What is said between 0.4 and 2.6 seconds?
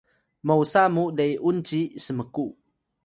mosa mu le’un ci smku